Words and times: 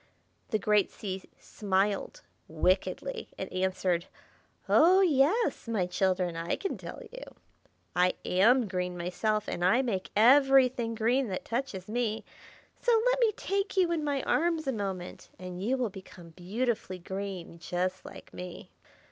The 0.49 0.57
great 0.57 0.89
Sea 0.89 1.25
smiled, 1.39 2.23
wickedly, 2.47 3.29
and 3.37 3.53
answered, 3.53 4.07
"Oh, 4.67 5.01
yes, 5.01 5.67
my 5.67 5.85
children, 5.85 6.35
I 6.35 6.55
can 6.55 6.75
tell 6.75 7.03
you! 7.11 7.21
I 7.95 8.13
am 8.25 8.67
green 8.67 8.97
myself, 8.97 9.47
and 9.47 9.63
I 9.63 9.83
make 9.83 10.09
everything 10.15 10.95
green 10.95 11.27
that 11.27 11.45
touches 11.45 11.87
me. 11.87 12.25
So 12.81 12.99
let 13.11 13.19
me 13.19 13.31
take 13.33 13.77
you 13.77 13.91
in 13.91 14.03
my 14.03 14.23
arms 14.23 14.65
a 14.65 14.71
moment, 14.71 15.29
and 15.37 15.61
you 15.63 15.77
will 15.77 15.91
become 15.91 16.29
beautifully 16.31 16.97
green, 16.97 17.59
just 17.59 18.03
like 18.03 18.33
me." 18.33 18.71